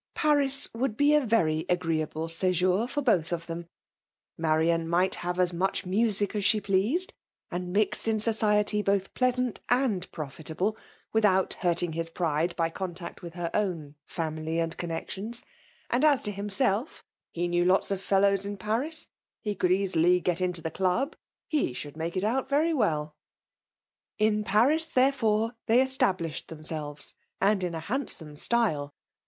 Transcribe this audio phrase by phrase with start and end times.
[0.15, 3.67] Paris would be a very agreeable Mejtmr for both of them:
[4.35, 7.13] Marian might have as much music as she pleased,
[7.51, 10.75] and ndx in society both pleasant and profitable,
[11.13, 15.45] without hurting his pride by con tact with her own family and connexions;
[15.91, 17.03] and as to himself,
[17.35, 19.05] ''he knew lots of fellows in Paiis;
[19.39, 21.15] he could easily get into the Club;
[21.47, 23.13] he should make it out v«ry welL
[24.17, 28.95] In Paris, therefore, they established them selves, and in a handsome style.